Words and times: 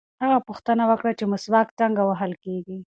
هغه 0.23 0.37
پوښتنه 0.47 0.83
وکړه 0.87 1.11
چې 1.19 1.23
مسواک 1.33 1.67
څنګه 1.79 2.01
وهل 2.05 2.31
کېږي. 2.43 2.77